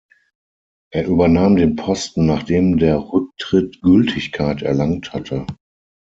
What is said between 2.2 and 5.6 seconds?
nachdem der Rücktritt Gültigkeit erlangt hatte.